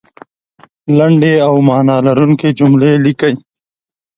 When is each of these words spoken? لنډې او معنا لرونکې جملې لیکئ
لنډې 0.97 1.33
او 1.47 1.53
معنا 1.67 1.97
لرونکې 2.07 2.49
جملې 2.59 2.91
لیکئ 3.05 3.33